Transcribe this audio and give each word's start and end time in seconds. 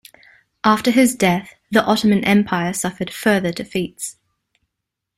After 0.63 0.89
his 0.89 1.13
death, 1.13 1.53
the 1.69 1.83
Ottoman 1.83 2.23
Empire 2.23 2.73
suffered 2.73 3.13
further 3.13 3.51
defeats. 3.51 4.17